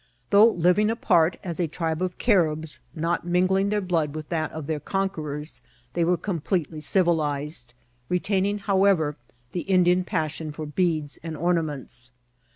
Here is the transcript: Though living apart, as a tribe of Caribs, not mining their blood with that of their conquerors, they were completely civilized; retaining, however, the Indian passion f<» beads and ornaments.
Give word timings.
Though 0.31 0.47
living 0.47 0.89
apart, 0.89 1.37
as 1.43 1.59
a 1.59 1.67
tribe 1.67 2.01
of 2.01 2.17
Caribs, 2.17 2.79
not 2.95 3.23
mining 3.23 3.69
their 3.69 3.81
blood 3.81 4.15
with 4.15 4.29
that 4.29 4.51
of 4.51 4.65
their 4.65 4.79
conquerors, 4.79 5.61
they 5.93 6.03
were 6.03 6.17
completely 6.17 6.79
civilized; 6.79 7.75
retaining, 8.09 8.57
however, 8.57 9.15
the 9.51 9.59
Indian 9.61 10.03
passion 10.03 10.47
f<» 10.51 10.73
beads 10.73 11.19
and 11.21 11.37
ornaments. 11.37 12.09